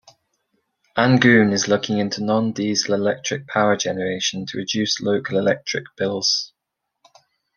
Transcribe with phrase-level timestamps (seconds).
[0.97, 6.53] Angoon is looking into non-diesel electric power generation to reduce local electric bills.